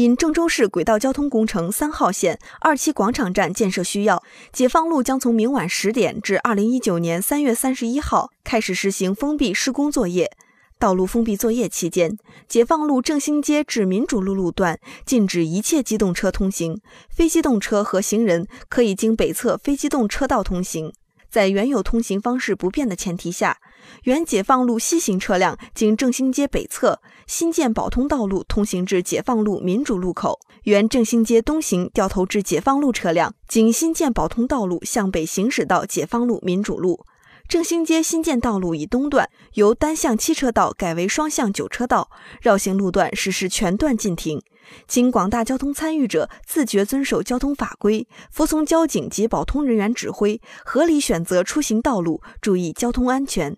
[0.00, 10.30] 因郑州市轨道交通工程三号线二期广场站建设需要，解放路将从明晚十点至二零一九年三月三十一号开始实行封闭施工作业。
[10.78, 12.16] 道路封闭作业期间，
[12.46, 16.80] 解放路正兴街至民主路路段禁止一切机动车通行，
[17.10, 20.92] 非机动车和行人可以经北侧非机动车道通行。
[21.30, 23.58] 在原有通行方式不变的前提下，
[24.04, 37.04] 原解放路西行车辆经正兴街北侧新建保通道路通行至解放路民主路口；原正兴街东行掉头至解放路车辆经新建保通道路向北行驶到解放路民主路。
[37.46, 42.10] 正兴街新建道路以东段由单向七车道改为双向九车道，
[42.42, 44.42] 绕行路段实施全段禁停。
[44.86, 53.56] 请广大交通参与者自觉遵守交通法规，服从交警及保通人员指挥，合理选择出行道路，注意交通安全。